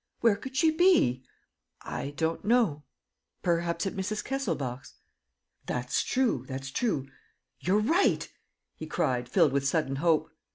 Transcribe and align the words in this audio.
.""Where 0.21 0.35
could 0.35 0.55
she 0.57 0.71
be?" 0.71 1.23
"I 1.83 2.09
don't 2.17 2.43
know... 2.43 2.81
perhaps 3.43 3.85
at 3.85 3.93
Mrs. 3.93 4.23
Kesselbach's." 4.25 4.95
"That's 5.67 6.01
true... 6.01 6.43
that's 6.47 6.71
true.... 6.71 7.07
You're 7.59 7.77
right," 7.81 8.27
he 8.73 8.87
cried, 8.87 9.29
filled 9.29 9.51
with 9.53 9.67
sudden 9.67 9.97
hope. 9.97 10.31